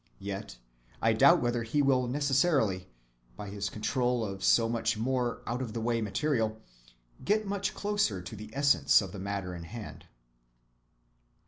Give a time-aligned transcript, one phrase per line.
[0.17, 0.57] Yet
[0.99, 2.89] I doubt whether he will necessarily,
[3.37, 6.59] by his control of so much more out‐of‐the‐way material,
[7.23, 10.07] get much closer to the essence of the matter in hand.